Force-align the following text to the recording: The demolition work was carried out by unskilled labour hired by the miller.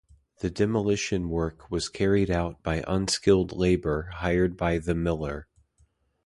The 0.39 0.49
demolition 0.49 1.29
work 1.29 1.69
was 1.69 1.87
carried 1.87 2.31
out 2.31 2.63
by 2.63 2.83
unskilled 2.87 3.51
labour 3.51 4.09
hired 4.15 4.57
by 4.57 4.79
the 4.79 4.95
miller. 4.95 5.47